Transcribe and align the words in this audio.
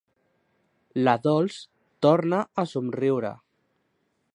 La 1.07 1.13
Dols 1.27 1.59
torna 2.07 2.41
a 2.63 2.67
somriure. 2.75 3.35